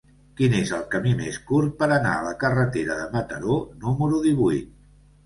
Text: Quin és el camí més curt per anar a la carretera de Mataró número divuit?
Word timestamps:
Quin 0.37 0.53
és 0.59 0.69
el 0.77 0.85
camí 0.93 1.11
més 1.19 1.35
curt 1.49 1.75
per 1.81 1.87
anar 1.97 2.13
a 2.13 2.23
la 2.29 2.31
carretera 2.45 2.97
de 3.01 3.05
Mataró 3.13 3.59
número 3.85 4.23
divuit? 4.25 4.73